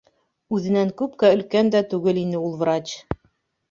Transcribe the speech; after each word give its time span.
-Үҙенән 0.59 0.93
күпкә 1.03 1.31
өлкән 1.37 1.71
дә 1.79 1.85
түгел 1.95 2.25
ине 2.27 2.45
ул 2.51 2.61
врач. 2.67 3.01